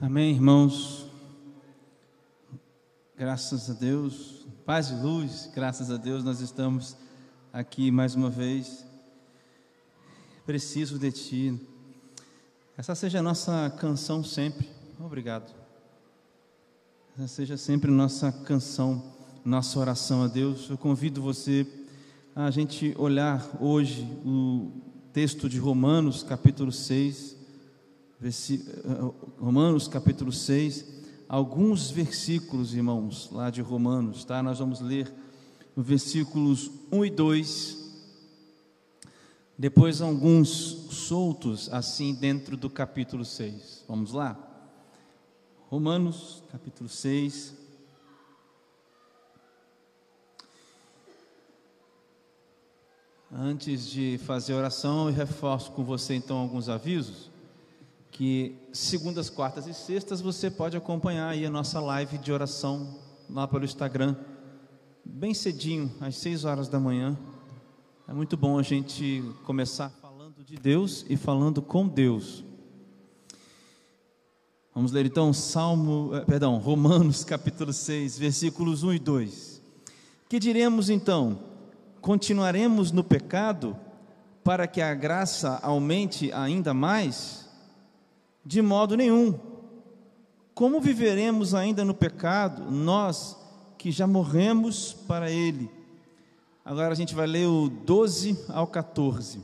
[0.00, 1.06] Amém, irmãos.
[3.16, 6.96] Graças a Deus, paz e luz, graças a Deus, nós estamos
[7.52, 8.84] aqui mais uma vez.
[10.44, 11.60] Preciso de Ti.
[12.76, 14.68] Essa seja a nossa canção sempre.
[14.98, 15.54] Obrigado.
[17.16, 19.00] Essa seja sempre nossa canção,
[19.44, 20.68] nossa oração a Deus.
[20.68, 21.64] Eu convido você
[22.34, 24.72] a gente olhar hoje o
[25.12, 27.43] texto de Romanos, capítulo 6
[29.38, 30.84] Romanos capítulo 6,
[31.28, 34.42] alguns versículos, irmãos, lá de Romanos, tá?
[34.42, 35.12] Nós vamos ler
[35.76, 37.84] versículos 1 e 2.
[39.58, 40.48] Depois alguns
[40.90, 43.84] soltos assim dentro do capítulo 6.
[43.88, 44.38] Vamos lá?
[45.68, 47.54] Romanos capítulo 6.
[53.30, 57.33] Antes de fazer a oração, eu reforço com você então alguns avisos
[58.14, 62.96] que segundas, quartas e sextas você pode acompanhar aí a nossa live de oração
[63.28, 64.14] lá pelo Instagram,
[65.04, 67.18] bem cedinho, às 6 horas da manhã.
[68.06, 72.44] É muito bom a gente começar falando de Deus e falando com Deus.
[74.72, 79.62] Vamos ler então Salmo, eh, perdão, Romanos capítulo 6, versículos 1 e 2.
[80.28, 81.40] Que diremos então?
[82.00, 83.76] Continuaremos no pecado
[84.44, 87.43] para que a graça aumente ainda mais?
[88.44, 89.38] De modo nenhum.
[90.54, 93.36] Como viveremos ainda no pecado, nós
[93.78, 95.70] que já morremos para ele?
[96.64, 99.40] Agora a gente vai ler o 12 ao 14.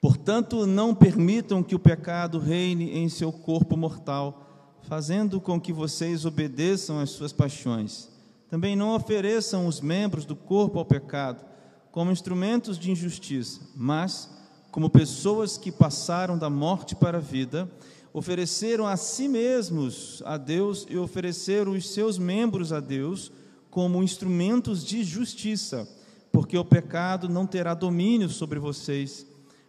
[0.00, 6.24] Portanto, não permitam que o pecado reine em seu corpo mortal, fazendo com que vocês
[6.24, 8.08] obedeçam às suas paixões.
[8.48, 11.44] Também não ofereçam os membros do corpo ao pecado
[11.90, 14.30] como instrumentos de injustiça, mas
[14.70, 17.70] como pessoas que passaram da morte para a vida,
[18.12, 23.32] ofereceram a si mesmos a Deus e ofereceram os seus membros a Deus
[23.70, 25.88] como instrumentos de justiça,
[26.32, 29.26] porque o pecado não terá domínio sobre vocês,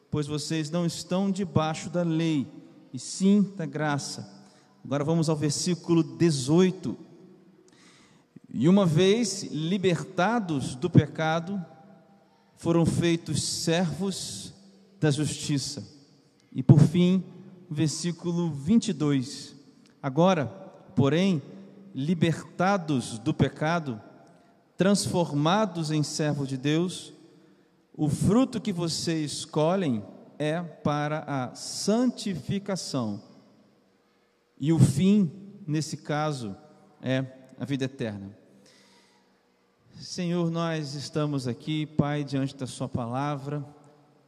[0.10, 2.48] pois vocês não estão debaixo da lei,
[2.94, 4.28] e sim da graça.
[4.84, 6.98] Agora vamos ao versículo 18.
[8.52, 11.64] E uma vez libertados do pecado,
[12.56, 14.54] foram feitos servos
[15.00, 15.84] da justiça.
[16.52, 17.24] E por fim,
[17.70, 19.56] versículo 22.
[20.02, 20.48] Agora,
[20.96, 21.42] porém,
[21.94, 24.02] libertados do pecado,
[24.76, 27.14] transformados em servos de Deus,
[27.94, 30.04] o fruto que vocês escolhem
[30.38, 33.22] é para a santificação.
[34.60, 35.32] E o fim,
[35.68, 36.56] nesse caso,
[37.02, 37.26] é
[37.58, 38.38] a vida eterna.
[40.00, 43.66] Senhor, nós estamos aqui, Pai, diante da Sua palavra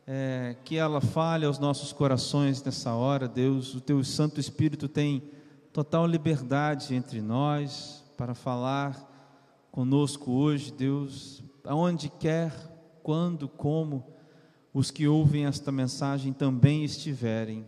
[0.05, 3.75] é, que ela fale aos nossos corações nessa hora, Deus.
[3.75, 5.23] O Teu Santo Espírito tem
[5.71, 9.09] total liberdade entre nós para falar
[9.71, 12.51] conosco hoje, Deus, aonde quer,
[13.01, 14.05] quando, como
[14.73, 17.67] os que ouvem esta mensagem também estiverem.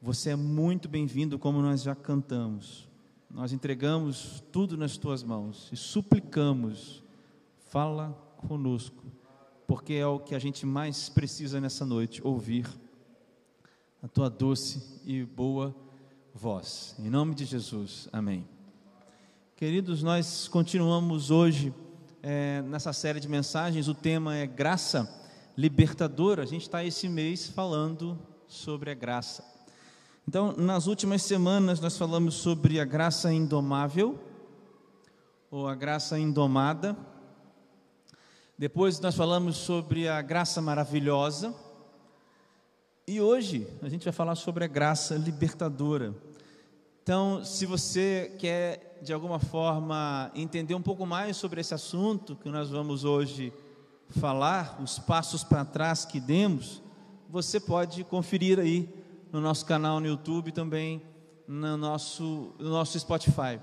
[0.00, 2.88] Você é muito bem-vindo, como nós já cantamos.
[3.30, 7.02] Nós entregamos tudo nas tuas mãos e suplicamos,
[7.58, 8.10] fala
[8.48, 9.15] conosco
[9.66, 12.66] porque é o que a gente mais precisa nessa noite ouvir
[14.02, 15.74] a tua doce e boa
[16.32, 16.94] voz.
[16.98, 18.46] Em nome de Jesus, amém.
[19.56, 21.74] Queridos, nós continuamos hoje
[22.22, 23.88] é, nessa série de mensagens.
[23.88, 25.12] O tema é graça
[25.56, 26.42] libertadora.
[26.42, 29.44] A gente está esse mês falando sobre a graça.
[30.28, 34.18] Então, nas últimas semanas, nós falamos sobre a graça indomável
[35.50, 36.96] ou a graça indomada
[38.58, 41.54] depois nós falamos sobre a graça maravilhosa.
[43.06, 46.14] E hoje a gente vai falar sobre a graça libertadora.
[47.02, 52.48] Então, se você quer de alguma forma entender um pouco mais sobre esse assunto que
[52.48, 53.52] nós vamos hoje
[54.08, 56.82] falar, os passos para trás que demos,
[57.28, 58.88] você pode conferir aí
[59.30, 61.02] no nosso canal no YouTube também
[61.46, 63.60] no nosso, no nosso Spotify.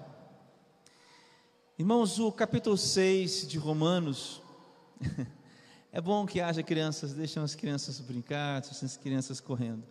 [1.78, 4.43] Irmãos, o capítulo 6 de Romanos
[5.92, 9.84] é bom que haja crianças, deixem as crianças brincar, deixem as crianças correndo.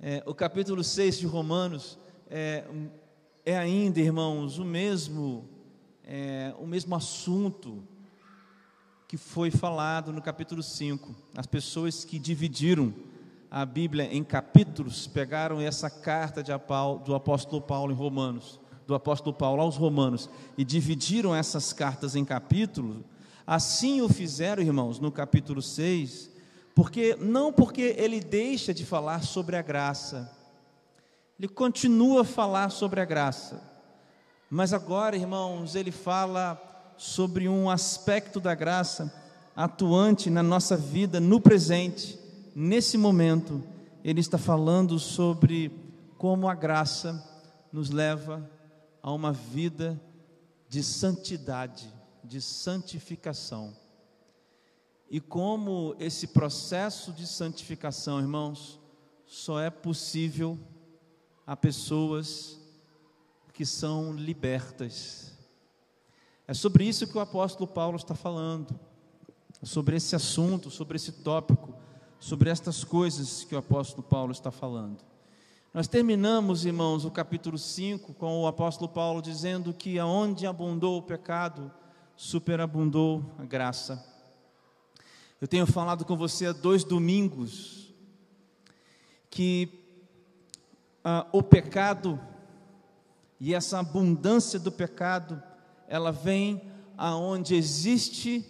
[0.00, 1.98] É, o capítulo 6 de Romanos
[2.28, 2.64] é,
[3.44, 5.48] é ainda, irmãos, o mesmo,
[6.04, 7.82] é, o mesmo assunto
[9.06, 11.14] que foi falado no capítulo 5.
[11.36, 12.94] As pessoas que dividiram
[13.50, 16.42] a Bíblia em capítulos pegaram essa carta
[17.04, 22.24] do apóstolo Paulo em Romanos, do apóstolo Paulo aos Romanos, e dividiram essas cartas em
[22.24, 23.04] capítulos
[23.50, 26.30] Assim o fizeram, irmãos, no capítulo 6,
[26.72, 30.30] porque não porque ele deixa de falar sobre a graça,
[31.36, 33.60] ele continua a falar sobre a graça.
[34.48, 36.62] Mas agora, irmãos, ele fala
[36.96, 39.12] sobre um aspecto da graça
[39.56, 42.16] atuante na nossa vida, no presente,
[42.54, 43.64] nesse momento.
[44.04, 45.72] Ele está falando sobre
[46.16, 47.20] como a graça
[47.72, 48.48] nos leva
[49.02, 50.00] a uma vida
[50.68, 51.92] de santidade,
[52.24, 53.76] de santificação.
[55.10, 58.78] E como esse processo de santificação, irmãos,
[59.26, 60.58] só é possível
[61.46, 62.60] a pessoas
[63.52, 65.32] que são libertas.
[66.46, 68.78] É sobre isso que o apóstolo Paulo está falando,
[69.62, 71.74] sobre esse assunto, sobre esse tópico,
[72.18, 75.04] sobre estas coisas que o apóstolo Paulo está falando.
[75.72, 81.02] Nós terminamos, irmãos, o capítulo 5 com o apóstolo Paulo dizendo que aonde abundou o
[81.02, 81.70] pecado,
[82.20, 84.04] superabundou a graça.
[85.40, 87.94] Eu tenho falado com você há dois domingos
[89.30, 89.70] que
[91.02, 92.20] ah, o pecado
[93.40, 95.42] e essa abundância do pecado,
[95.88, 96.60] ela vem
[96.94, 98.44] aonde existe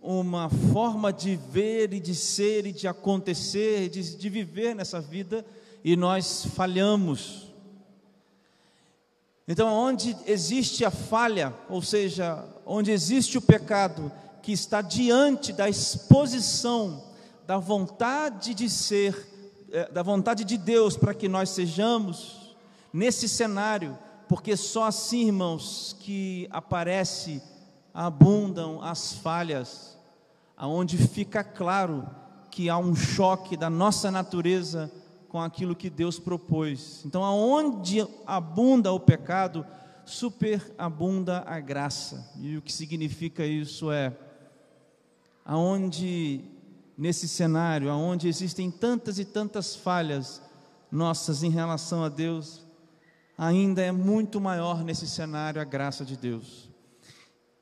[0.00, 5.44] uma forma de ver e de ser e de acontecer, de, de viver nessa vida
[5.82, 7.45] e nós falhamos.
[9.48, 14.10] Então, onde existe a falha, ou seja, onde existe o pecado,
[14.42, 17.04] que está diante da exposição
[17.46, 19.14] da vontade de ser
[19.70, 22.56] é, da vontade de Deus para que nós sejamos
[22.92, 23.98] nesse cenário,
[24.28, 27.42] porque só assim, irmãos, que aparece,
[27.92, 29.98] abundam as falhas,
[30.56, 32.08] aonde fica claro
[32.50, 34.90] que há um choque da nossa natureza
[35.36, 37.04] com aquilo que Deus propôs.
[37.04, 39.66] Então, aonde abunda o pecado,
[40.02, 42.32] superabunda a graça.
[42.40, 44.16] E o que significa isso é
[45.44, 46.40] aonde
[46.96, 50.40] nesse cenário, aonde existem tantas e tantas falhas
[50.90, 52.64] nossas em relação a Deus,
[53.36, 56.70] ainda é muito maior nesse cenário a graça de Deus.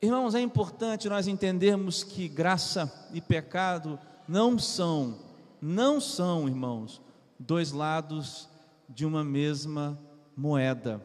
[0.01, 3.99] Irmãos, é importante nós entendermos que graça e pecado
[4.29, 5.19] não são,
[5.61, 7.03] não são, irmãos,
[7.39, 8.49] dois lados
[8.89, 9.99] de uma mesma
[10.35, 11.01] moeda.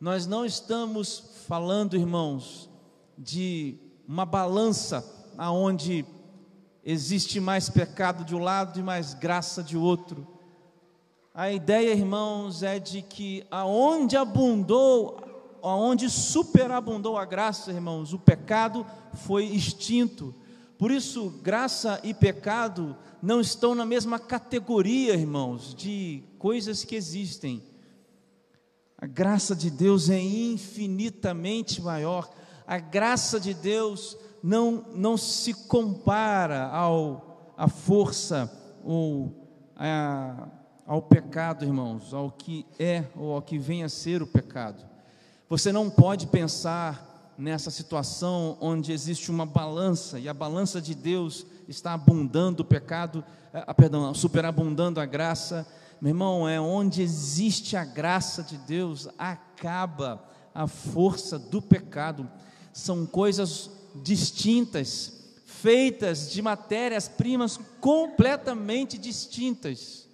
[0.00, 2.70] Nós não estamos falando, irmãos,
[3.18, 3.78] de
[4.08, 5.04] uma balança
[5.36, 6.04] aonde
[6.84, 10.26] existe mais pecado de um lado e mais graça de outro.
[11.34, 15.20] A ideia, irmãos, é de que aonde abundou,
[15.62, 18.84] aonde superabundou a graça, irmãos, o pecado
[19.14, 20.34] foi extinto.
[20.80, 27.62] Por isso, graça e pecado não estão na mesma categoria, irmãos, de coisas que existem.
[28.96, 32.30] A graça de Deus é infinitamente maior.
[32.66, 38.50] A graça de Deus não, não se compara ao, à força
[38.82, 40.48] ou a,
[40.86, 44.82] ao pecado, irmãos, ao que é ou ao que vem a ser o pecado.
[45.46, 47.09] Você não pode pensar
[47.40, 53.24] nessa situação onde existe uma balança e a balança de Deus está abundando o pecado,
[53.52, 55.66] ah, perdão, superabundando a graça.
[56.02, 60.22] Meu irmão, é onde existe a graça de Deus, acaba
[60.54, 62.30] a força do pecado.
[62.74, 70.06] São coisas distintas, feitas de matérias-primas completamente distintas.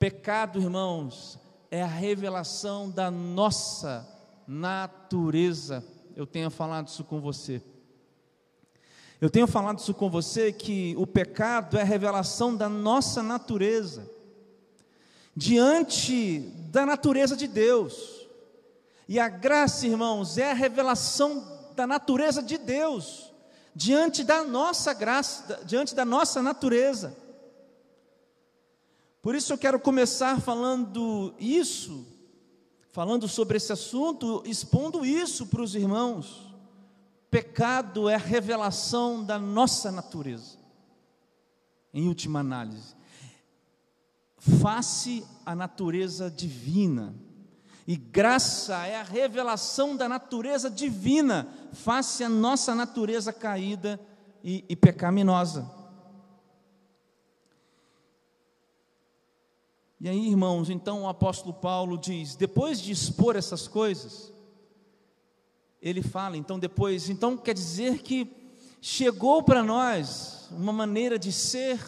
[0.00, 1.38] Pecado, irmãos,
[1.70, 4.15] é a revelação da nossa
[4.46, 5.84] natureza.
[6.14, 7.62] Eu tenho falado isso com você.
[9.20, 14.16] Eu tenho falado isso com você que o pecado é a revelação da nossa natureza
[15.36, 18.26] diante da natureza de Deus.
[19.06, 23.30] E a graça, irmãos, é a revelação da natureza de Deus,
[23.74, 27.14] diante da nossa graça, diante da nossa natureza.
[29.20, 32.06] Por isso eu quero começar falando isso,
[32.96, 36.50] falando sobre esse assunto, expondo isso para os irmãos.
[37.30, 40.56] Pecado é a revelação da nossa natureza,
[41.92, 42.96] em última análise.
[44.38, 47.14] Face a natureza divina,
[47.86, 54.00] e graça é a revelação da natureza divina, face à nossa natureza caída
[54.42, 55.70] e, e pecaminosa.
[59.98, 64.32] E aí, irmãos, então o apóstolo Paulo diz: depois de expor essas coisas,
[65.80, 68.30] ele fala, então depois, então quer dizer que
[68.80, 71.80] chegou para nós uma maneira de ser,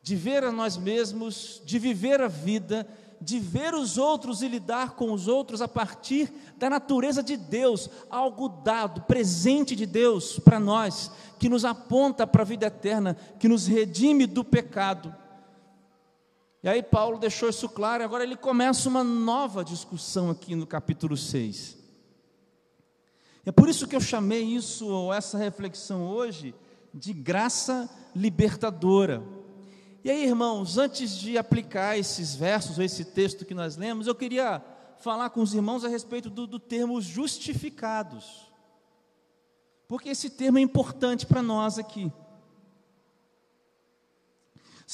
[0.00, 2.86] de ver a nós mesmos, de viver a vida,
[3.20, 7.90] de ver os outros e lidar com os outros a partir da natureza de Deus,
[8.10, 13.48] algo dado, presente de Deus para nós, que nos aponta para a vida eterna, que
[13.48, 15.23] nos redime do pecado.
[16.64, 20.66] E aí Paulo deixou isso claro, e agora ele começa uma nova discussão aqui no
[20.66, 21.76] capítulo 6.
[23.44, 26.54] É por isso que eu chamei isso, ou essa reflexão hoje,
[26.94, 29.22] de graça libertadora.
[30.02, 34.14] E aí, irmãos, antes de aplicar esses versos, ou esse texto que nós lemos, eu
[34.14, 34.64] queria
[35.00, 38.50] falar com os irmãos a respeito do, do termo justificados.
[39.86, 42.10] Porque esse termo é importante para nós aqui.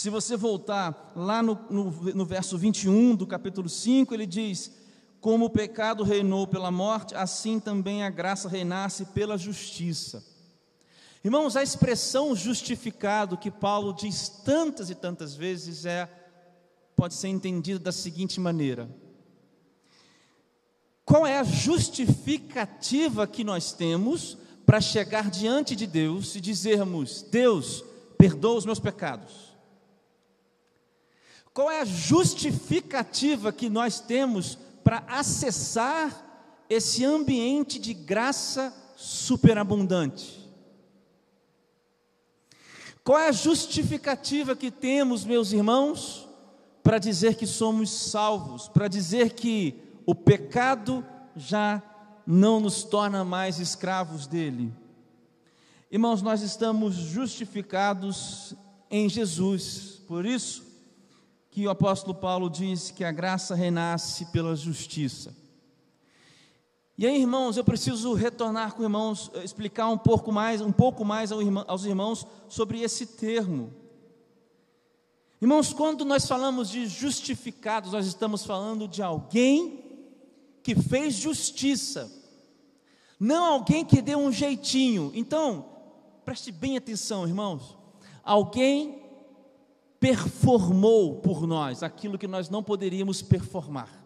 [0.01, 4.73] Se você voltar lá no, no, no, verso 21 do capítulo 5, ele diz:
[5.21, 10.25] Como o pecado reinou pela morte, assim também a graça reinasse pela justiça.
[11.23, 16.09] Irmãos, a expressão justificado que Paulo diz tantas e tantas vezes é
[16.97, 18.89] pode ser entendida da seguinte maneira:
[21.05, 27.85] Qual é a justificativa que nós temos para chegar diante de Deus e dizermos: Deus,
[28.17, 29.50] perdoa os meus pecados?
[31.53, 40.41] Qual é a justificativa que nós temos para acessar esse ambiente de graça superabundante?
[43.03, 46.29] Qual é a justificativa que temos, meus irmãos,
[46.83, 51.05] para dizer que somos salvos, para dizer que o pecado
[51.35, 51.83] já
[52.27, 54.73] não nos torna mais escravos dele?
[55.91, 58.55] Irmãos, nós estamos justificados
[58.89, 60.70] em Jesus, por isso,
[61.51, 65.35] que o apóstolo Paulo diz que a graça renasce pela justiça.
[66.97, 71.05] E aí, irmãos, eu preciso retornar com irmãos, eh, explicar um pouco mais, um pouco
[71.05, 73.73] mais aos irmãos sobre esse termo.
[75.41, 79.83] Irmãos, quando nós falamos de justificados, nós estamos falando de alguém
[80.63, 82.13] que fez justiça,
[83.19, 85.11] não alguém que deu um jeitinho.
[85.15, 85.65] Então,
[86.25, 87.79] preste bem atenção, irmãos.
[88.23, 89.10] Alguém
[90.01, 94.03] performou por nós aquilo que nós não poderíamos performar.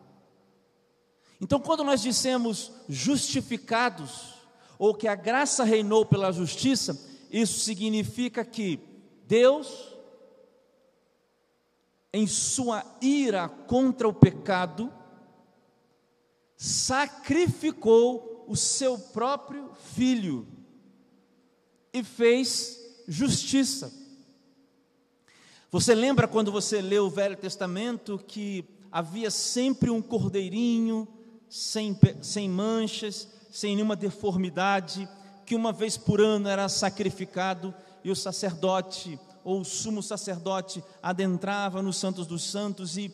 [1.40, 4.34] Então, quando nós dissemos justificados,
[4.78, 8.80] ou que a graça reinou pela justiça, isso significa que
[9.26, 9.94] Deus,
[12.12, 14.92] em sua ira contra o pecado,
[16.56, 20.46] sacrificou o seu próprio filho
[21.92, 24.03] e fez justiça.
[25.74, 31.08] Você lembra quando você leu o Velho Testamento que havia sempre um cordeirinho,
[31.48, 35.08] sem, sem manchas, sem nenhuma deformidade,
[35.44, 41.82] que uma vez por ano era sacrificado e o sacerdote ou o sumo sacerdote adentrava
[41.82, 43.12] nos Santos dos Santos e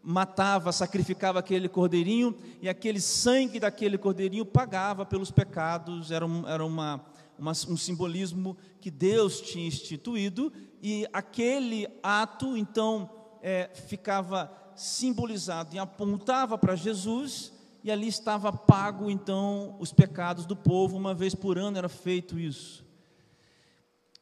[0.00, 6.64] matava, sacrificava aquele cordeirinho e aquele sangue daquele cordeirinho pagava pelos pecados, era, um, era
[6.64, 7.04] uma,
[7.40, 13.10] uma, um simbolismo que Deus tinha instituído e aquele ato então
[13.42, 20.56] é, ficava simbolizado e apontava para Jesus, e ali estava pago então os pecados do
[20.56, 22.84] povo, uma vez por ano era feito isso.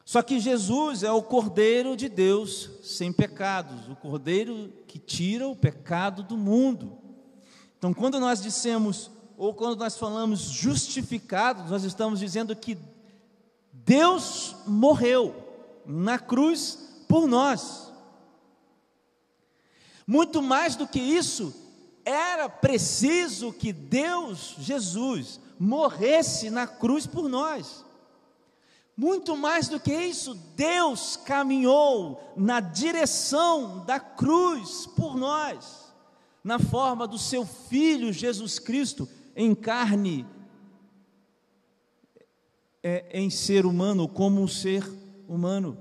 [0.03, 5.55] Só que Jesus é o Cordeiro de Deus sem pecados, o Cordeiro que tira o
[5.55, 6.97] pecado do mundo.
[7.77, 12.77] Então, quando nós dissemos, ou quando nós falamos justificados, nós estamos dizendo que
[13.89, 15.33] Deus morreu
[15.83, 16.77] na cruz
[17.07, 17.91] por nós.
[20.05, 21.51] Muito mais do que isso,
[22.05, 27.83] era preciso que Deus, Jesus, morresse na cruz por nós.
[28.95, 35.91] Muito mais do que isso, Deus caminhou na direção da cruz por nós,
[36.43, 40.27] na forma do seu Filho Jesus Cristo em carne,
[42.83, 44.83] é, em ser humano, como um ser
[45.27, 45.77] humano.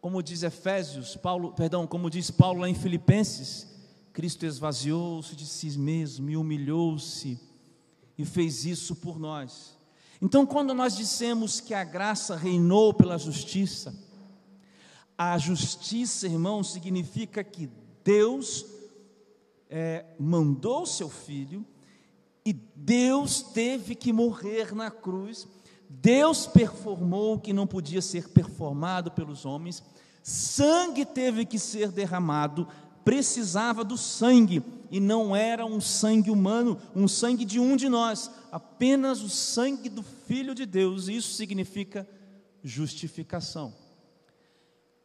[0.00, 3.68] Como diz Efésios, Paulo, perdão, como diz Paulo lá em Filipenses,
[4.12, 7.38] Cristo esvaziou-se de si mesmo e humilhou-se
[8.16, 9.78] e fez isso por nós.
[10.20, 13.94] Então, quando nós dissemos que a graça reinou pela justiça,
[15.16, 17.70] a justiça, irmão, significa que
[18.02, 18.66] Deus
[19.68, 21.64] é, mandou seu filho
[22.44, 25.46] e Deus teve que morrer na cruz
[25.92, 29.82] Deus performou o que não podia ser performado pelos homens,
[30.22, 32.68] sangue teve que ser derramado,
[33.04, 38.30] precisava do sangue, e não era um sangue humano, um sangue de um de nós,
[38.52, 42.08] apenas o sangue do Filho de Deus, e isso significa
[42.62, 43.74] justificação.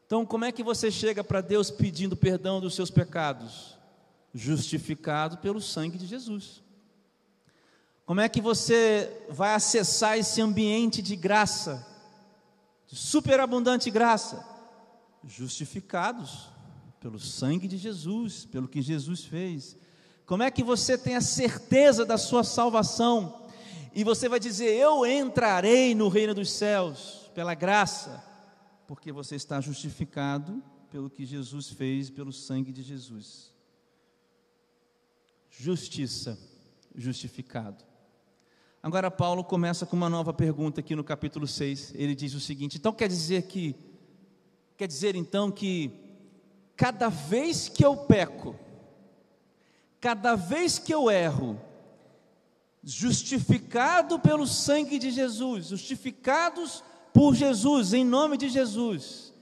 [0.06, 3.76] Então, como é que você chega para Deus pedindo perdão dos seus pecados?
[4.32, 6.62] Justificado pelo sangue de Jesus.
[8.06, 11.86] Como é que você vai acessar esse ambiente de graça,
[12.88, 14.46] de superabundante graça?
[15.24, 16.50] Justificados
[17.00, 19.76] Pelo sangue de Jesus, pelo que Jesus fez.
[20.26, 23.48] Como é que você tem a certeza da sua salvação?
[23.94, 28.24] E você vai dizer: Eu entrarei no reino dos céus, pela graça,
[28.88, 33.54] porque você está justificado pelo que Jesus fez, pelo sangue de Jesus.
[35.50, 36.40] Justiça,
[36.96, 37.84] justificado.
[38.86, 41.94] Agora, Paulo começa com uma nova pergunta aqui no capítulo 6.
[41.96, 43.76] Ele diz o seguinte: então quer dizer que,
[44.78, 45.92] quer dizer então que,
[46.78, 48.56] cada vez que eu peco,
[50.00, 51.60] cada vez que eu erro,
[52.84, 59.34] justificado pelo sangue de Jesus, justificados por Jesus, em nome de Jesus,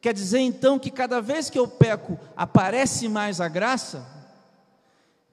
[0.00, 4.08] quer dizer então que cada vez que eu peco, aparece mais a graça?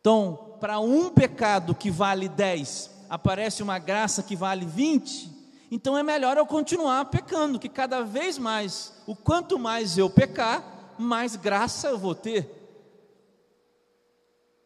[0.02, 5.31] Então, para um pecado que vale 10, aparece uma graça que vale 20,
[5.72, 10.93] então é melhor eu continuar pecando, que cada vez mais, o quanto mais eu pecar,
[11.00, 12.50] mais graça eu vou ter.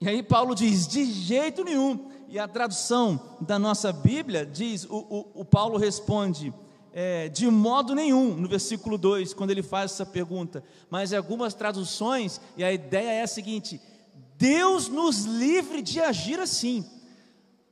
[0.01, 2.09] E aí Paulo diz: de jeito nenhum.
[2.27, 6.51] E a tradução da nossa Bíblia diz: o, o, o Paulo responde,
[6.91, 10.63] é, de modo nenhum, no versículo 2, quando ele faz essa pergunta.
[10.89, 13.79] Mas em algumas traduções, e a ideia é a seguinte:
[14.37, 16.83] Deus nos livre de agir assim.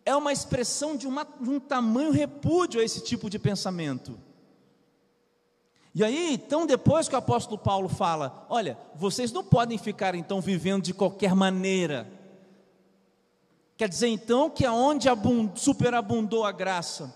[0.08, 4.18] É uma expressão de, uma, de um tamanho repúdio a esse tipo de pensamento.
[5.94, 10.40] E aí, então, depois que o apóstolo Paulo fala: Olha, vocês não podem ficar então
[10.40, 12.08] vivendo de qualquer maneira,
[13.78, 15.08] Quer dizer então que aonde
[15.56, 17.14] superabundou a graça,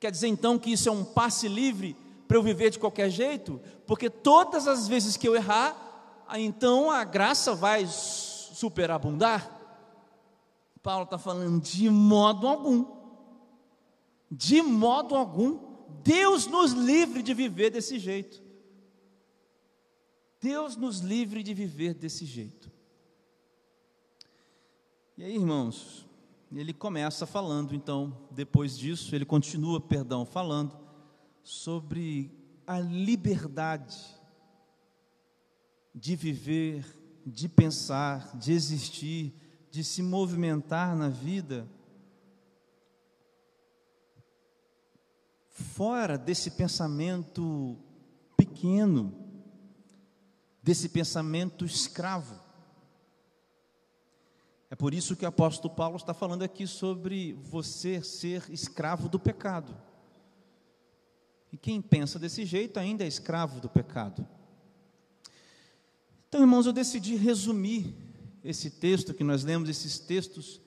[0.00, 3.60] quer dizer então que isso é um passe livre para eu viver de qualquer jeito?
[3.86, 5.76] Porque todas as vezes que eu errar,
[6.34, 9.55] então a graça vai superabundar?
[10.86, 12.86] Paulo está falando de modo algum,
[14.30, 15.58] de modo algum,
[16.04, 18.40] Deus nos livre de viver desse jeito.
[20.40, 22.70] Deus nos livre de viver desse jeito.
[25.18, 26.06] E aí, irmãos,
[26.52, 30.78] ele começa falando, então, depois disso, ele continua, perdão, falando
[31.42, 32.30] sobre
[32.64, 33.96] a liberdade
[35.92, 36.86] de viver,
[37.26, 39.45] de pensar, de existir,
[39.76, 41.68] de se movimentar na vida,
[45.50, 47.76] fora desse pensamento
[48.38, 49.12] pequeno,
[50.62, 52.40] desse pensamento escravo.
[54.70, 59.20] É por isso que o apóstolo Paulo está falando aqui sobre você ser escravo do
[59.20, 59.76] pecado.
[61.52, 64.26] E quem pensa desse jeito ainda é escravo do pecado.
[66.26, 68.05] Então, irmãos, eu decidi resumir
[68.46, 70.60] esse texto que nós lemos, esses textos,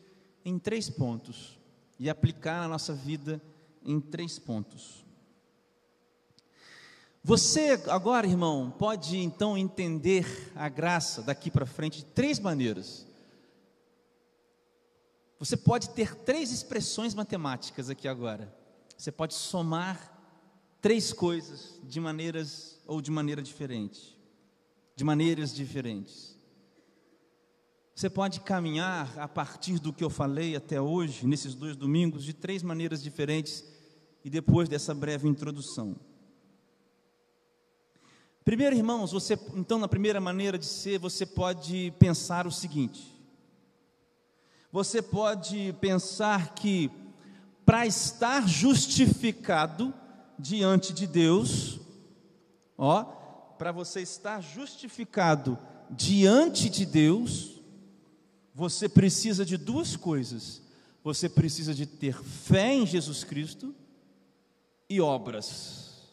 [0.43, 1.57] em três pontos
[1.97, 3.41] e aplicar na nossa vida
[3.83, 5.05] em três pontos.
[7.23, 13.05] Você agora, irmão, pode então entender a graça daqui para frente de três maneiras.
[15.37, 18.53] Você pode ter três expressões matemáticas aqui agora.
[18.97, 20.17] Você pode somar
[20.81, 24.17] três coisas de maneiras ou de maneira diferente,
[24.95, 26.38] de maneiras diferentes.
[27.99, 32.31] Você pode caminhar a partir do que eu falei até hoje, nesses dois domingos, de
[32.31, 33.65] três maneiras diferentes
[34.23, 35.97] e depois dessa breve introdução.
[38.45, 43.21] Primeiro, irmãos, você, então, na primeira maneira de ser, você pode pensar o seguinte:
[44.71, 46.89] você pode pensar que
[47.65, 49.93] para estar justificado
[50.39, 51.81] diante de Deus,
[52.77, 53.03] ó,
[53.57, 55.59] para você estar justificado
[55.89, 57.58] diante de Deus,
[58.59, 60.61] você precisa de duas coisas.
[61.01, 63.73] Você precisa de ter fé em Jesus Cristo
[64.89, 66.09] e obras.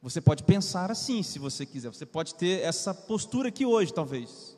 [0.00, 1.90] Você pode pensar assim, se você quiser.
[1.90, 4.56] Você pode ter essa postura aqui hoje, talvez.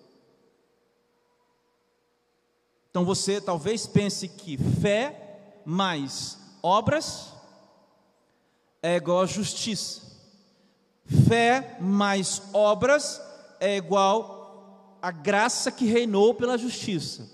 [2.88, 7.32] Então você talvez pense que fé mais obras
[8.80, 10.02] é igual a justiça.
[11.26, 13.20] Fé mais obras
[13.58, 14.35] é igual
[15.06, 17.30] a graça que reinou pela justiça.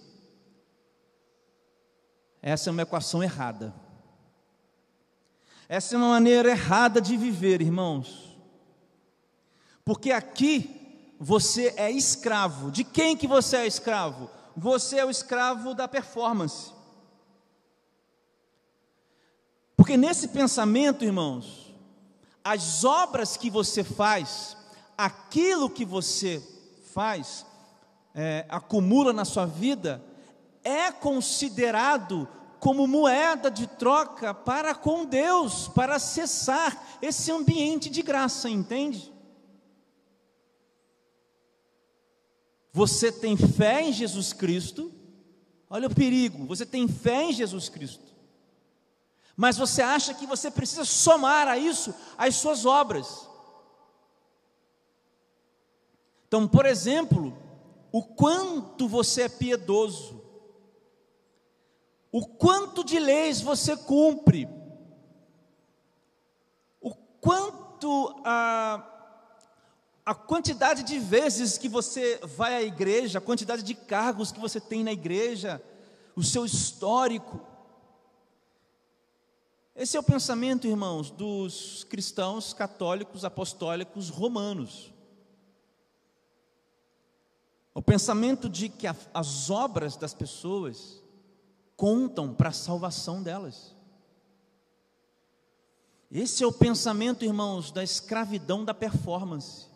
[2.43, 3.73] Essa é uma equação errada.
[5.69, 8.37] Essa é uma maneira errada de viver, irmãos.
[9.85, 12.71] Porque aqui você é escravo.
[12.71, 14.29] De quem que você é escravo?
[14.57, 16.73] você é o escravo da performance.
[19.77, 21.75] Porque nesse pensamento, irmãos,
[22.45, 24.57] as obras que você faz,
[24.97, 26.43] aquilo que você
[26.93, 27.47] faz,
[28.15, 30.03] é, acumula na sua vida,
[30.63, 32.29] é considerado
[32.61, 39.13] como moeda de troca para com Deus, para acessar esse ambiente de graça, entende?
[42.73, 44.93] Você tem fé em Jesus Cristo,
[45.69, 48.15] olha o perigo, você tem fé em Jesus Cristo,
[49.37, 53.29] mas você acha que você precisa somar a isso as suas obras.
[56.29, 57.37] Então, por exemplo,
[57.93, 60.23] o quanto você é piedoso,
[62.11, 64.49] o quanto de leis você cumpre,
[66.81, 68.83] o quanto a,
[70.07, 74.59] a quantidade de vezes que você vai à igreja, a quantidade de cargos que você
[74.59, 75.63] tem na igreja,
[76.17, 77.41] o seu histórico.
[79.77, 84.93] Esse é o pensamento, irmãos, dos cristãos católicos apostólicos romanos.
[87.75, 91.03] O pensamento de que a, as obras das pessoas
[91.77, 93.75] contam para a salvação delas.
[96.11, 99.67] Esse é o pensamento, irmãos, da escravidão da performance.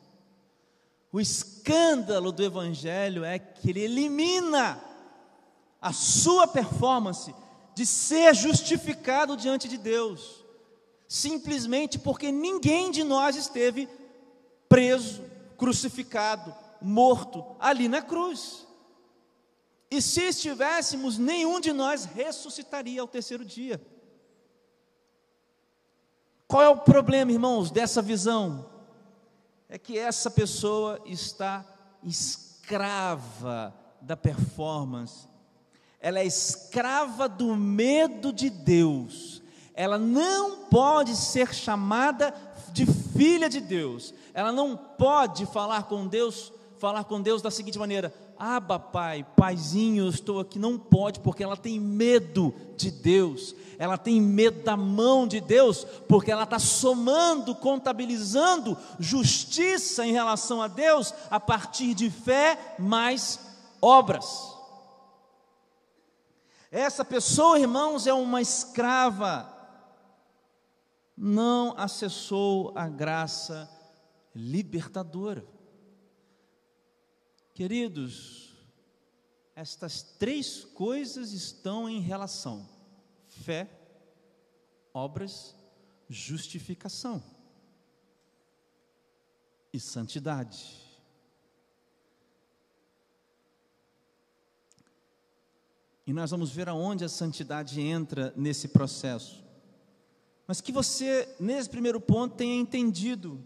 [1.11, 4.79] O escândalo do Evangelho é que ele elimina
[5.81, 7.35] a sua performance
[7.75, 10.45] de ser justificado diante de Deus,
[11.09, 13.89] simplesmente porque ninguém de nós esteve
[14.69, 15.23] preso,
[15.57, 18.67] crucificado, morto ali na cruz.
[19.91, 23.81] E se estivéssemos, nenhum de nós ressuscitaria ao terceiro dia.
[26.49, 28.71] Qual é o problema, irmãos, dessa visão?
[29.69, 31.65] É que essa pessoa está
[32.03, 35.29] escrava da performance,
[36.01, 39.43] ela é escrava do medo de Deus,
[39.75, 42.33] ela não pode ser chamada
[42.73, 47.79] de filha de Deus, ela não pode falar com Deus, falar com Deus da seguinte
[47.79, 50.59] maneira: Aba, pai, paizinho, eu estou aqui.
[50.59, 55.85] Não pode, porque ela tem medo de Deus, ela tem medo da mão de Deus,
[56.09, 63.41] porque ela está somando, contabilizando justiça em relação a Deus a partir de fé mais
[63.81, 64.55] obras.
[66.71, 69.51] Essa pessoa, irmãos, é uma escrava,
[71.17, 73.71] não acessou a graça
[74.35, 75.56] libertadora.
[77.57, 78.55] Queridos,
[79.55, 82.69] estas três coisas estão em relação:
[83.29, 83.67] fé,
[84.93, 85.57] obras,
[86.07, 87.25] justificação
[89.73, 90.85] e santidade.
[96.07, 99.43] E nós vamos ver aonde a santidade entra nesse processo.
[100.47, 103.43] Mas que você, nesse primeiro ponto, tenha entendido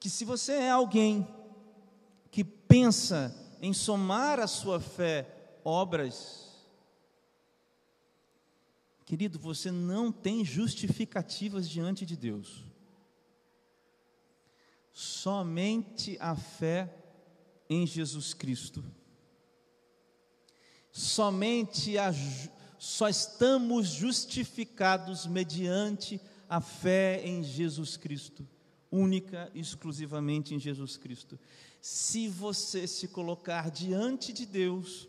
[0.00, 1.43] que se você é alguém
[2.68, 5.26] pensa em somar à sua fé
[5.64, 6.52] obras,
[9.06, 12.64] querido, você não tem justificativas diante de Deus.
[14.92, 16.94] Somente a fé
[17.68, 18.84] em Jesus Cristo.
[20.92, 22.12] Somente a,
[22.78, 28.46] só estamos justificados mediante a fé em Jesus Cristo,
[28.90, 31.38] única e exclusivamente em Jesus Cristo
[31.86, 35.06] se você se colocar diante de Deus,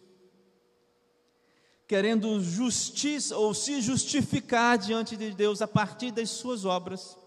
[1.88, 7.18] querendo justiça ou se justificar diante de Deus a partir das suas obras,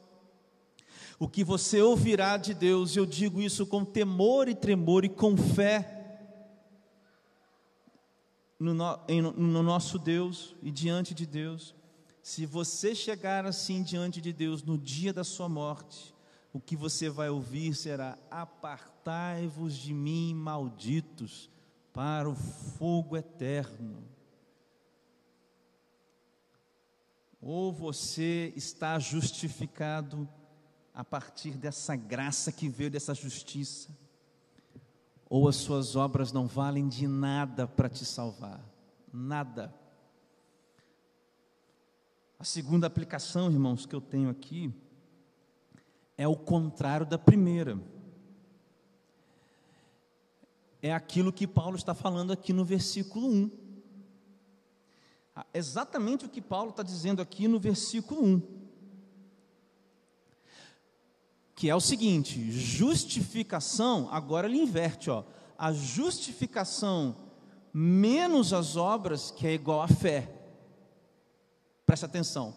[1.19, 5.35] o que você ouvirá de Deus, eu digo isso com temor e tremor e com
[5.35, 6.29] fé
[8.61, 11.75] no, no, no nosso Deus e diante de Deus.
[12.23, 16.15] Se você chegar assim diante de Deus no dia da sua morte,
[16.53, 18.19] o que você vai ouvir será:
[19.09, 21.49] Apartai-vos de mim, malditos,
[21.95, 24.05] para o fogo eterno.
[27.41, 30.29] Ou você está justificado
[30.93, 33.97] a partir dessa graça que veio dessa justiça,
[35.27, 38.61] ou as suas obras não valem de nada para te salvar,
[39.11, 39.75] nada.
[42.39, 44.71] A segunda aplicação, irmãos, que eu tenho aqui,
[46.15, 47.81] é o contrário da primeira.
[50.81, 53.51] É aquilo que Paulo está falando aqui no versículo 1.
[55.35, 58.43] Ah, exatamente o que Paulo está dizendo aqui no versículo 1.
[61.55, 65.25] Que é o seguinte: justificação, agora ele inverte, ó.
[65.57, 67.17] A justificação
[67.73, 70.33] menos as obras, que é igual a fé.
[71.85, 72.55] Presta atenção.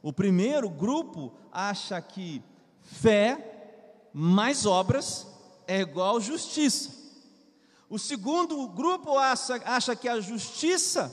[0.00, 2.42] O primeiro grupo acha que
[2.84, 5.26] Fé mais obras
[5.66, 7.03] é igual justiça.
[7.94, 11.12] O segundo grupo acha, acha que a justiça,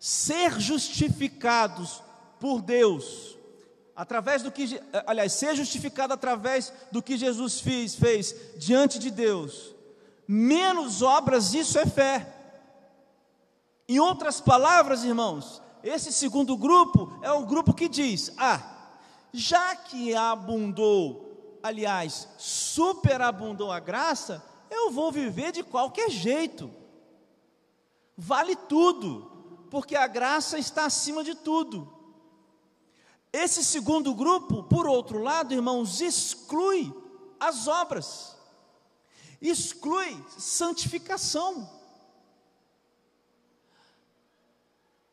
[0.00, 2.02] ser justificados
[2.40, 3.38] por Deus,
[3.94, 9.76] através do que, aliás, ser justificado através do que Jesus fez, fez diante de Deus,
[10.26, 12.34] menos obras, isso é fé.
[13.88, 18.60] Em outras palavras, irmãos, esse segundo grupo é o grupo que diz: ah,
[19.32, 24.42] já que abundou, aliás, superabundou a graça,
[24.82, 26.72] eu vou viver de qualquer jeito.
[28.16, 31.92] Vale tudo, porque a graça está acima de tudo.
[33.32, 36.92] Esse segundo grupo, por outro lado, irmãos, exclui
[37.40, 38.36] as obras,
[39.40, 41.68] exclui santificação.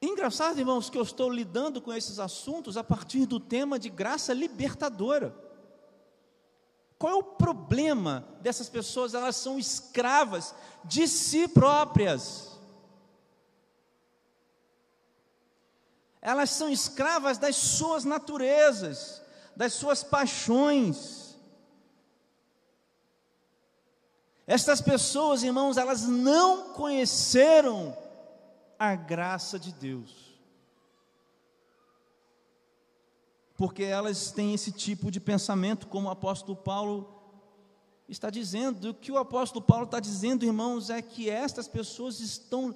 [0.02, 4.34] Engraçado, irmãos, que eu estou lidando com esses assuntos a partir do tema de graça
[4.34, 5.49] libertadora.
[7.00, 9.14] Qual é o problema dessas pessoas?
[9.14, 12.60] Elas são escravas de si próprias.
[16.22, 19.22] Elas são escravas das suas naturezas,
[19.56, 21.38] das suas paixões.
[24.46, 27.98] Estas pessoas, irmãos, elas não conheceram
[28.78, 30.29] a graça de Deus.
[33.60, 37.14] Porque elas têm esse tipo de pensamento, como o apóstolo Paulo
[38.08, 38.92] está dizendo.
[38.92, 42.74] O que o apóstolo Paulo está dizendo, irmãos, é que estas pessoas estão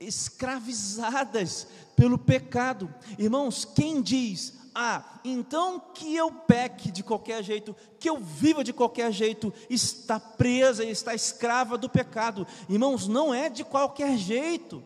[0.00, 2.92] escravizadas pelo pecado.
[3.16, 8.72] Irmãos, quem diz, ah, então que eu peque de qualquer jeito, que eu viva de
[8.72, 12.44] qualquer jeito, está presa, está escrava do pecado.
[12.68, 14.82] Irmãos, não é de qualquer jeito.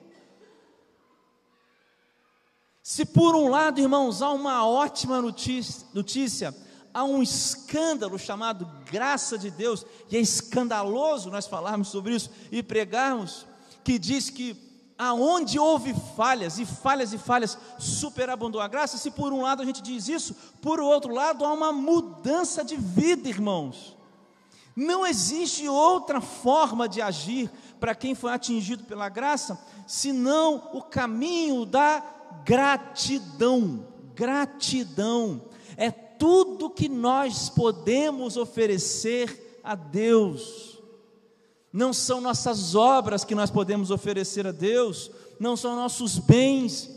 [2.93, 6.55] Se por um lado, irmãos, há uma ótima notícia, notícia,
[6.93, 12.63] há um escândalo chamado graça de Deus, e é escandaloso nós falarmos sobre isso e
[12.63, 13.47] pregarmos,
[13.83, 14.55] que diz que
[14.99, 19.65] aonde houve falhas, e falhas e falhas, superabundou a graça, se por um lado a
[19.65, 23.97] gente diz isso, por outro lado há uma mudança de vida, irmãos.
[24.77, 27.51] Não existe outra forma de agir
[27.81, 33.87] para quem foi atingido pela graça, senão o caminho da gratidão.
[34.15, 35.43] Gratidão
[35.77, 40.81] é tudo que nós podemos oferecer a Deus.
[41.73, 46.91] Não são nossas obras que nós podemos oferecer a Deus, não são nossos bens,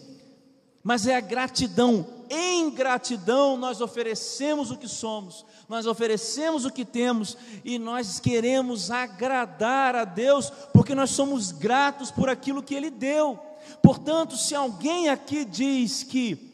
[0.83, 2.05] mas é a gratidão.
[2.29, 8.91] Em gratidão nós oferecemos o que somos, nós oferecemos o que temos e nós queremos
[8.91, 13.39] agradar a Deus, porque nós somos gratos por aquilo que Ele deu.
[13.81, 16.51] Portanto, se alguém aqui diz que,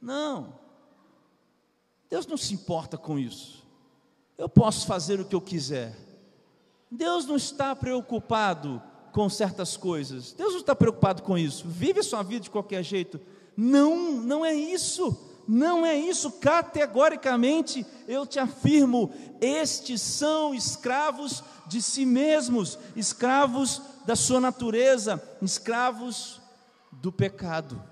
[0.00, 0.54] não,
[2.08, 3.64] Deus não se importa com isso,
[4.36, 5.96] eu posso fazer o que eu quiser,
[6.90, 12.22] Deus não está preocupado com certas coisas, Deus não está preocupado com isso, vive sua
[12.22, 13.20] vida de qualquer jeito,
[13.56, 15.26] não, não é isso.
[15.52, 24.14] Não é isso, categoricamente eu te afirmo: estes são escravos de si mesmos, escravos da
[24.14, 26.39] sua natureza, escravos
[27.00, 27.82] do pecado.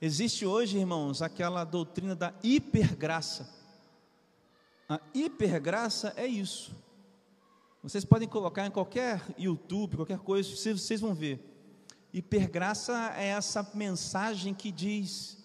[0.00, 3.52] Existe hoje, irmãos, aquela doutrina da hipergraça.
[4.88, 6.72] A hipergraça é isso.
[7.82, 11.40] Vocês podem colocar em qualquer YouTube, qualquer coisa, vocês vão ver.
[12.12, 15.38] Hipergraça é essa mensagem que diz: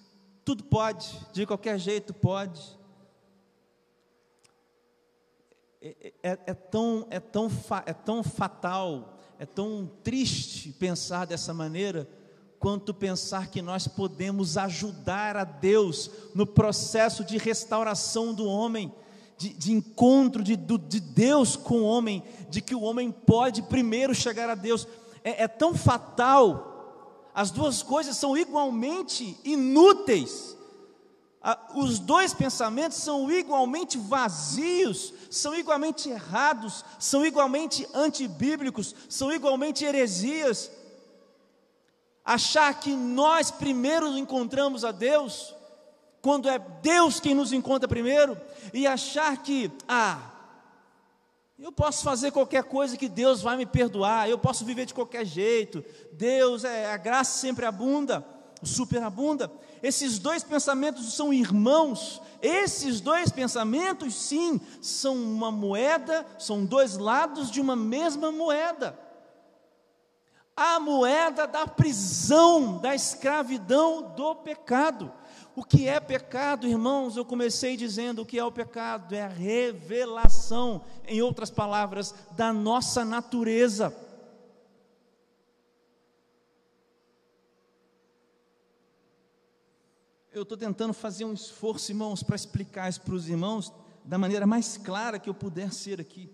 [0.46, 2.78] tudo pode, de qualquer jeito pode.
[5.86, 7.52] É, é, é, tão, é, tão
[7.86, 12.08] é tão fatal, é tão triste pensar dessa maneira,
[12.58, 18.94] quanto pensar que nós podemos ajudar a Deus no processo de restauração do homem,
[19.38, 24.16] de, de encontro de, de Deus com o homem, de que o homem pode primeiro
[24.16, 24.88] chegar a Deus.
[25.22, 30.56] É, é tão fatal, as duas coisas são igualmente inúteis
[31.76, 40.72] os dois pensamentos são igualmente vazios, são igualmente errados, são igualmente antibíblicos, são igualmente heresias.
[42.24, 45.54] Achar que nós primeiro encontramos a Deus,
[46.22, 48.40] quando é Deus quem nos encontra primeiro,
[48.74, 50.32] e achar que, ah,
[51.60, 55.26] eu posso fazer qualquer coisa que Deus vai me perdoar, eu posso viver de qualquer
[55.26, 58.26] jeito, Deus, é, a graça sempre abunda,
[58.64, 59.52] superabunda.
[59.84, 62.22] Esses dois pensamentos são irmãos.
[62.42, 68.98] Esses dois pensamentos, sim, são uma moeda, são dois lados de uma mesma moeda.
[70.56, 75.12] A moeda da prisão, da escravidão do pecado.
[75.56, 77.18] O que é pecado, irmãos?
[77.18, 82.54] Eu comecei dizendo o que é o pecado: é a revelação, em outras palavras, da
[82.54, 83.94] nossa natureza.
[90.34, 93.72] Eu estou tentando fazer um esforço, irmãos, para explicar isso para os irmãos,
[94.04, 96.28] da maneira mais clara que eu puder ser aqui.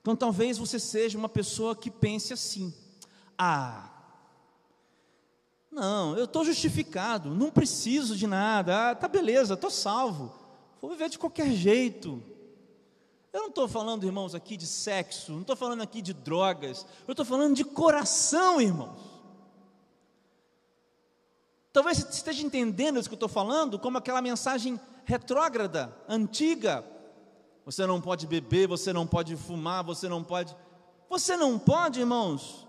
[0.00, 2.74] Então talvez você seja uma pessoa que pense assim:
[3.38, 3.88] ah,
[5.70, 10.34] não, eu estou justificado, não preciso de nada, ah, tá beleza, estou salvo,
[10.82, 12.20] vou viver de qualquer jeito.
[13.32, 17.12] Eu não estou falando, irmãos, aqui de sexo, não estou falando aqui de drogas, eu
[17.12, 19.09] estou falando de coração, irmãos.
[21.72, 26.84] Talvez você esteja entendendo isso que eu estou falando como aquela mensagem retrógrada, antiga.
[27.64, 30.56] Você não pode beber, você não pode fumar, você não pode.
[31.08, 32.66] Você não pode, irmãos.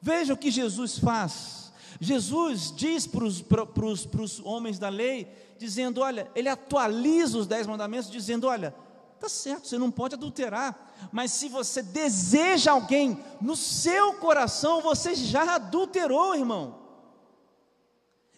[0.00, 1.72] Veja o que Jesus faz.
[2.00, 8.48] Jesus diz para os homens da lei, dizendo: olha, ele atualiza os dez mandamentos, dizendo:
[8.48, 8.74] olha,
[9.20, 15.14] tá certo, você não pode adulterar, mas se você deseja alguém no seu coração, você
[15.14, 16.85] já adulterou, irmão.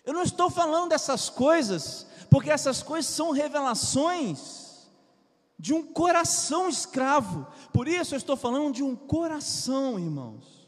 [0.09, 4.88] Eu não estou falando dessas coisas, porque essas coisas são revelações
[5.59, 7.47] de um coração escravo.
[7.75, 10.66] Por isso eu estou falando de um coração, irmãos.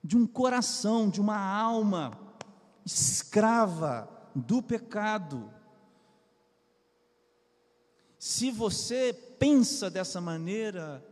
[0.00, 2.16] De um coração, de uma alma
[2.86, 5.52] escrava do pecado.
[8.16, 11.04] Se você pensa dessa maneira,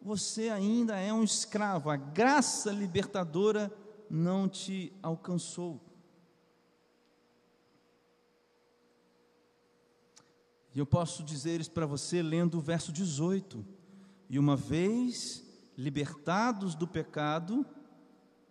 [0.00, 1.90] você ainda é um escravo.
[1.90, 3.70] A graça libertadora
[4.08, 5.89] não te alcançou.
[10.74, 13.64] E eu posso dizer isso para você lendo o verso 18.
[14.28, 15.44] E uma vez
[15.76, 17.66] libertados do pecado,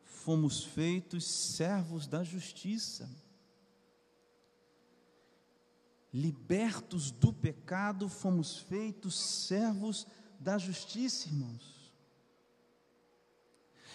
[0.03, 3.09] fomos feitos servos da justiça.
[6.13, 10.05] Libertos do pecado, fomos feitos servos
[10.39, 11.79] da justiça, irmãos.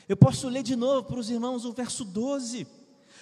[0.09, 2.67] Eu posso ler de novo para os irmãos o verso 12.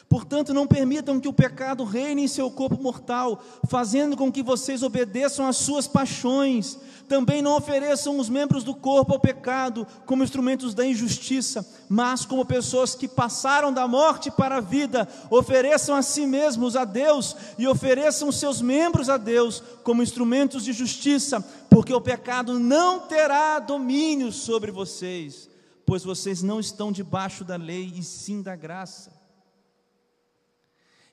[0.09, 4.83] Portanto, não permitam que o pecado reine em seu corpo mortal, fazendo com que vocês
[4.83, 6.79] obedeçam às suas paixões.
[7.09, 12.45] Também não ofereçam os membros do corpo ao pecado como instrumentos da injustiça, mas como
[12.45, 17.67] pessoas que passaram da morte para a vida, ofereçam a si mesmos a Deus e
[17.67, 24.31] ofereçam seus membros a Deus como instrumentos de justiça, porque o pecado não terá domínio
[24.31, 25.49] sobre vocês,
[25.85, 29.12] pois vocês não estão debaixo da lei e sim da graça.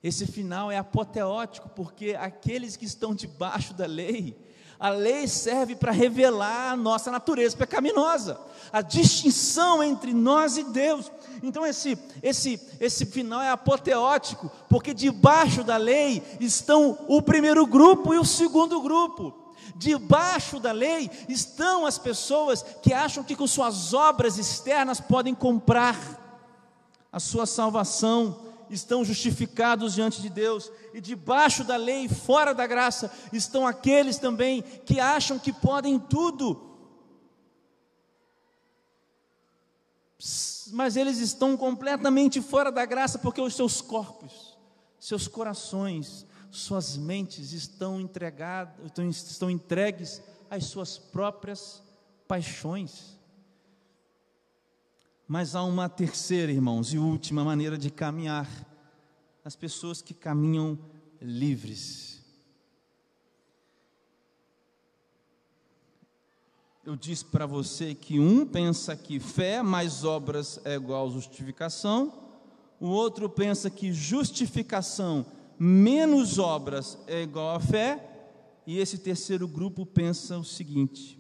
[0.02, 4.38] Esse final é apoteótico, porque aqueles que estão debaixo da lei,
[4.80, 8.40] a lei serve para revelar a nossa natureza pecaminosa,
[8.72, 11.12] a distinção entre nós e Deus.
[11.44, 18.14] Então esse esse esse final é apoteótico, porque debaixo da lei estão o primeiro grupo
[18.14, 19.34] e o segundo grupo.
[19.76, 25.98] Debaixo da lei estão as pessoas que acham que com suas obras externas podem comprar
[27.12, 33.12] a sua salvação estão justificados diante de Deus, e debaixo da lei, fora da graça,
[33.34, 36.70] estão aqueles também que acham que podem tudo,
[40.72, 44.58] mas eles estão completamente fora da graça, porque os seus corpos,
[45.00, 51.82] seus corações, suas mentes estão entregados, estão, estão entregues às suas próprias
[52.28, 53.19] paixões.
[55.32, 58.50] Mas há uma terceira, irmãos, e última maneira de caminhar:
[59.46, 60.76] as pessoas que caminham
[61.22, 62.20] livres.
[66.84, 72.12] Eu disse para você que um pensa que fé mais obras é igual justificação,
[72.80, 75.24] o outro pensa que justificação
[75.60, 78.32] menos obras é igual a fé,
[78.66, 81.20] e esse terceiro grupo pensa o seguinte: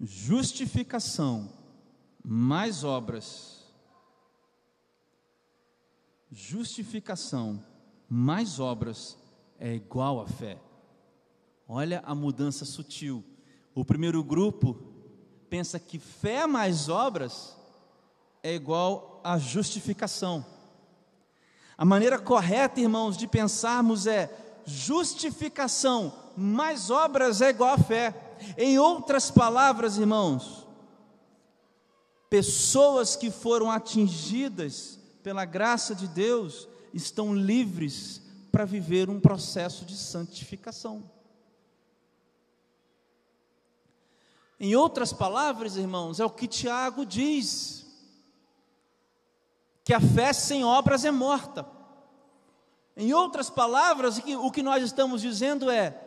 [0.00, 1.60] justificação
[2.24, 3.62] mais obras.
[6.30, 7.62] Justificação
[8.08, 9.18] mais obras
[9.58, 10.58] é igual a fé.
[11.68, 13.24] Olha a mudança sutil.
[13.74, 14.74] O primeiro grupo
[15.48, 17.56] pensa que fé mais obras
[18.42, 20.44] é igual a justificação.
[21.76, 24.30] A maneira correta, irmãos, de pensarmos é
[24.64, 28.14] justificação mais obras é igual a fé.
[28.56, 30.61] Em outras palavras, irmãos,
[32.32, 39.94] Pessoas que foram atingidas pela graça de Deus estão livres para viver um processo de
[39.94, 41.04] santificação.
[44.58, 47.84] Em outras palavras, irmãos, é o que Tiago diz:
[49.84, 51.68] que a fé sem obras é morta.
[52.96, 56.00] Em outras palavras, o que nós estamos dizendo é: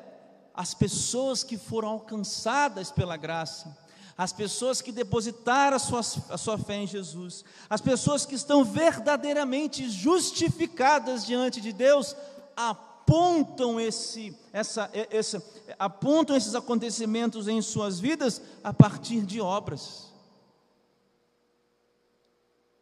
[0.56, 3.85] as pessoas que foram alcançadas pela graça,
[4.18, 6.00] as pessoas que depositaram a sua,
[6.30, 12.16] a sua fé em Jesus, as pessoas que estão verdadeiramente justificadas diante de Deus,
[12.56, 15.44] apontam esse, essa, essa,
[15.78, 20.06] apontam esses acontecimentos em suas vidas a partir de obras.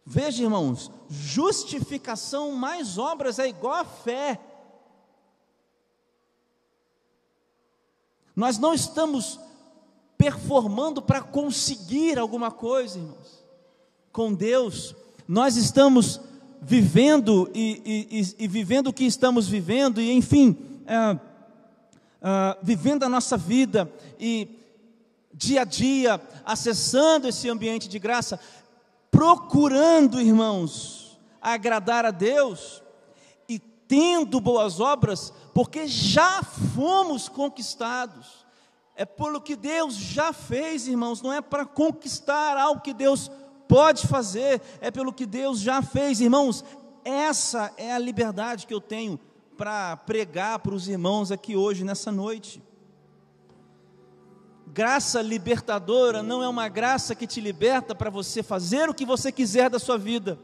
[0.06, 4.40] Veja, irmãos, justificação mais obras é igual a fé.
[8.36, 9.40] Nós não estamos
[10.24, 13.44] performando para conseguir alguma coisa, irmãos.
[14.10, 14.96] Com Deus,
[15.28, 16.22] nós estamos
[16.62, 20.58] vivendo e, e, e, vivendo o que estamos vivendo, e enfim,
[20.88, 21.20] é,
[22.22, 24.48] é, vivendo a nossa vida e
[25.34, 28.40] dia a dia, acessando esse ambiente de graça,
[29.12, 32.82] procurando, irmãos, agradar a Deus
[33.50, 36.42] e tendo boas obras, porque já
[36.74, 38.43] fomos conquistados.
[38.96, 43.30] É pelo que Deus já fez, irmãos, não é para conquistar algo que Deus
[43.68, 46.64] pode fazer, é pelo que Deus já fez, irmãos.
[47.04, 49.20] Essa é a liberdade que eu tenho
[49.58, 52.62] para pregar para os irmãos aqui hoje, nessa noite.
[54.68, 59.32] Graça libertadora não é uma graça que te liberta para você fazer o que você
[59.32, 60.40] quiser da sua vida.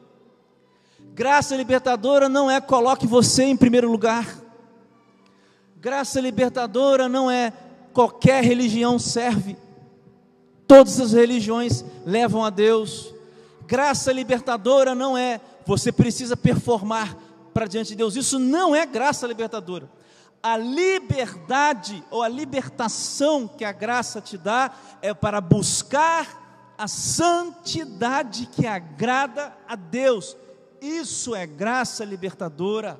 [1.13, 4.27] Graça libertadora não é coloque você em primeiro lugar.
[5.77, 7.53] Graça libertadora não é
[7.99, 9.57] qualquer religião serve.
[10.65, 13.13] Todas as religiões levam a Deus.
[13.67, 17.13] Graça libertadora não é você precisa performar
[17.53, 18.15] para diante de Deus.
[18.15, 19.89] Isso não é graça libertadora
[20.41, 24.71] a liberdade ou a libertação que a graça te dá
[25.01, 30.37] é para buscar a santidade que agrada a Deus.
[30.79, 32.97] Isso é graça libertadora.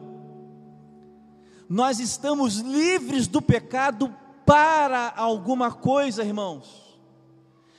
[1.70, 4.14] Nós estamos livres do pecado
[4.50, 6.98] para alguma coisa, irmãos.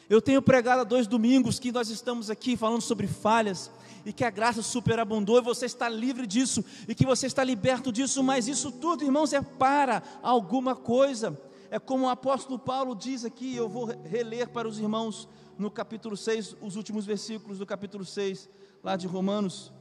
[0.09, 3.73] Eu tenho pregado há dois domingos que nós estamos aqui falando sobre falhas,
[4.07, 7.91] e que a graça superabundou e você está livre disso e que você está liberto
[7.91, 11.37] disso, mas isso tudo, irmãos, é para alguma coisa.
[11.73, 16.17] É como o apóstolo Paulo diz aqui, eu vou reler para os irmãos no capítulo
[16.17, 18.49] 6, os últimos versículos do capítulo 6,
[18.81, 19.73] lá de Romanos.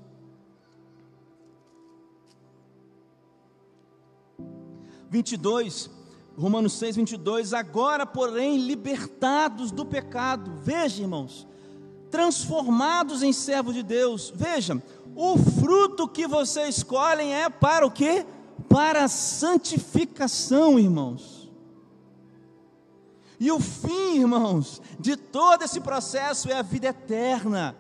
[5.07, 5.89] Vinte e dois,
[6.39, 11.45] Romanos 6, 22, agora porém libertados do pecado, veja irmãos,
[12.09, 14.31] transformados em servo de Deus.
[14.33, 14.81] Veja,
[15.13, 18.25] o fruto que vocês escolhem é para o quê?
[18.69, 21.51] Para a santificação, irmãos.
[23.37, 27.75] E o fim, irmãos, de todo esse processo é a vida eterna.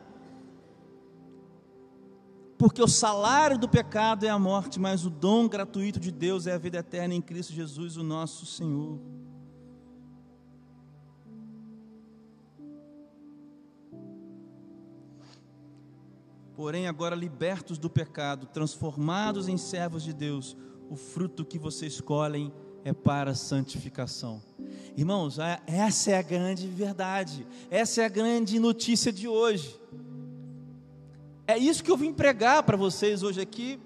[2.59, 6.51] Porque o salário do pecado é a morte, mas o dom gratuito de Deus é
[6.51, 8.99] a vida eterna em Cristo Jesus, o nosso Senhor.
[16.53, 20.57] Porém, agora libertos do pecado, transformados em servos de Deus,
[20.89, 22.51] o fruto que vocês escolhem
[22.83, 24.43] é para santificação.
[24.97, 29.79] Irmãos, essa é a grande verdade, essa é a grande notícia de hoje.
[31.49, 33.79] É isso que eu vim pregar para vocês hoje aqui.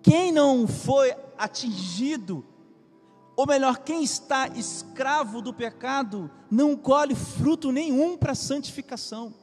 [0.00, 2.46] Quem não foi atingido,
[3.34, 9.34] ou melhor, quem está escravo do pecado, não colhe fruto nenhum para a santificação.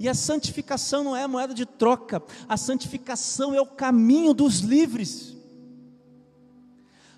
[0.00, 5.36] E a santificação não é moeda de troca, a santificação é o caminho dos livres.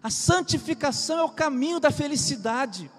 [0.02, 2.90] A santificação é o caminho da felicidade.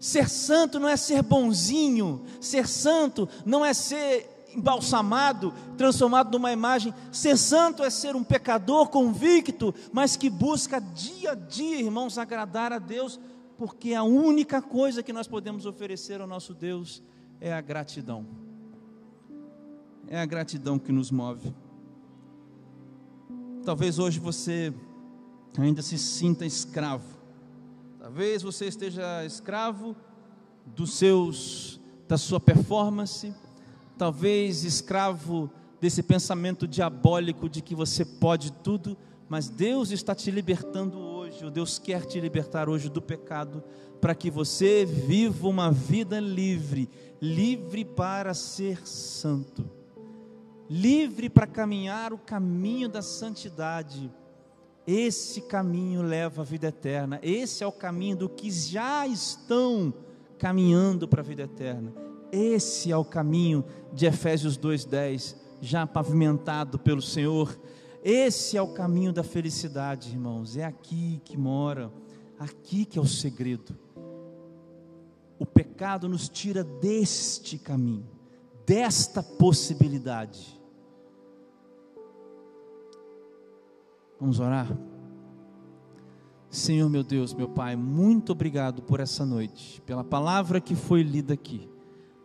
[0.00, 6.92] Ser santo não é ser bonzinho, ser santo não é ser embalsamado, transformado numa imagem.
[7.12, 12.72] Ser santo é ser um pecador convicto, mas que busca dia a dia, irmãos, agradar
[12.72, 13.20] a Deus,
[13.56, 17.02] porque a única coisa que nós podemos oferecer ao nosso Deus
[17.40, 18.50] é a gratidão
[20.10, 21.54] é a gratidão que nos move.
[23.64, 24.74] Talvez hoje você
[25.56, 27.19] ainda se sinta escravo.
[28.10, 29.94] Talvez você esteja escravo
[30.66, 33.32] dos seus da sua performance,
[33.96, 35.48] talvez escravo
[35.80, 38.98] desse pensamento diabólico de que você pode tudo,
[39.28, 43.62] mas Deus está te libertando hoje, ou Deus quer te libertar hoje do pecado,
[44.00, 46.90] para que você viva uma vida livre,
[47.22, 49.78] livre para ser santo
[50.70, 54.08] livre para caminhar o caminho da santidade.
[54.92, 57.20] Esse caminho leva à vida eterna.
[57.22, 59.94] Esse é o caminho do que já estão
[60.36, 61.94] caminhando para a vida eterna.
[62.32, 67.56] Esse é o caminho de Efésios 2:10, já pavimentado pelo Senhor.
[68.02, 70.56] Esse é o caminho da felicidade, irmãos.
[70.56, 71.92] É aqui que mora,
[72.36, 73.78] aqui que é o segredo.
[75.38, 78.08] O pecado nos tira deste caminho,
[78.66, 80.59] desta possibilidade.
[84.20, 84.68] Vamos orar?
[86.50, 91.32] Senhor meu Deus, meu Pai, muito obrigado por essa noite, pela palavra que foi lida
[91.32, 91.68] aqui,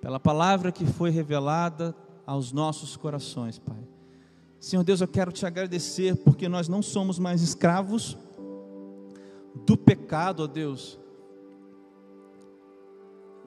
[0.01, 3.77] pela palavra que foi revelada aos nossos corações, Pai.
[4.59, 8.17] Senhor Deus, eu quero te agradecer porque nós não somos mais escravos
[9.65, 10.99] do pecado, ó Deus.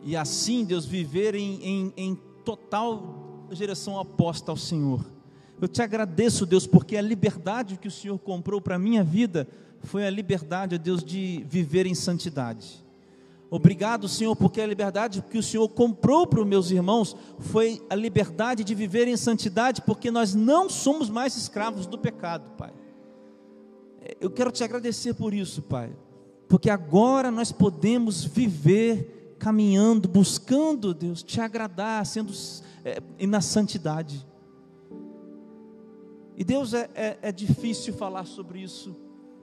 [0.03, 5.05] E assim, Deus, viver em, em, em total direção oposta ao Senhor.
[5.61, 9.47] Eu te agradeço, Deus, porque a liberdade que o Senhor comprou para a minha vida
[9.83, 12.85] foi a liberdade, ó Deus, de viver em santidade.
[13.51, 17.95] Obrigado, Senhor, porque a liberdade que o Senhor comprou para os meus irmãos foi a
[17.95, 22.73] liberdade de viver em santidade, porque nós não somos mais escravos do pecado, Pai.
[24.21, 25.91] Eu quero te agradecer por isso, Pai,
[26.47, 32.33] porque agora nós podemos viver caminhando, buscando, Deus, te agradar, sendo
[32.85, 34.27] é, na santidade.
[36.39, 38.95] E Deus é, é, é difícil falar sobre isso,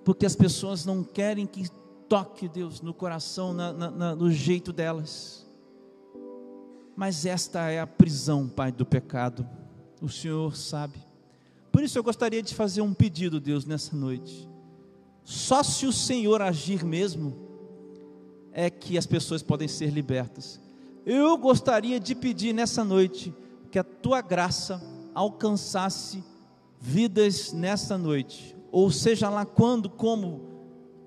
[0.05, 1.67] porque as pessoas não querem que
[2.07, 5.45] toque, Deus, no coração, na, na, no jeito delas.
[6.95, 9.45] Mas esta é a prisão, Pai, do pecado.
[10.01, 10.97] O Senhor sabe.
[11.69, 14.49] Por isso eu gostaria de fazer um pedido, Deus, nessa noite.
[15.25, 17.35] Só se o Senhor agir mesmo,
[18.53, 20.61] é que as pessoas podem ser libertas.
[21.05, 23.33] Eu gostaria de pedir nessa noite
[23.69, 24.81] que a tua graça
[25.13, 26.23] alcançasse
[26.79, 30.55] vidas nessa noite, ou seja lá quando, como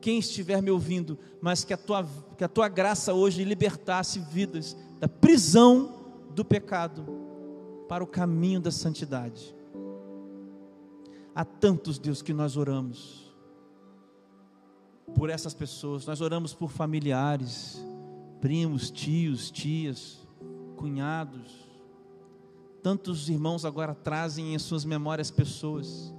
[0.01, 2.07] quem estiver me ouvindo, mas que a tua,
[2.37, 5.95] que a tua graça hoje libertasse vidas da prisão
[6.35, 7.05] do pecado
[7.89, 9.55] para o caminho da santidade.
[11.35, 13.29] Há tantos, Deus, que nós oramos
[15.14, 17.83] por essas pessoas, nós oramos por familiares,
[18.41, 20.27] primos, tios, tias,
[20.77, 21.68] cunhados.
[22.89, 26.11] Tantos irmãos agora trazem em suas memórias pessoas,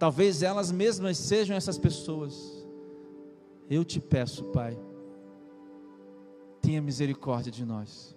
[0.00, 2.66] talvez elas mesmas sejam essas pessoas
[3.70, 4.76] eu te peço, Pai,
[6.60, 8.16] tenha misericórdia de nós.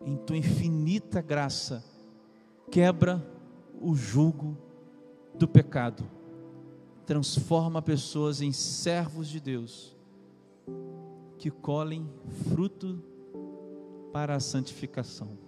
[0.00, 1.84] Em tua infinita graça,
[2.70, 3.22] quebra
[3.78, 4.56] o jugo
[5.34, 6.02] do pecado,
[7.04, 9.94] transforma pessoas em servos de Deus,
[11.36, 12.08] que colhem
[12.48, 13.04] fruto
[14.14, 15.47] para a santificação.